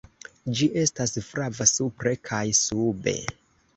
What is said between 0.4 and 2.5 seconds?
Ĝi estas flava supre kaj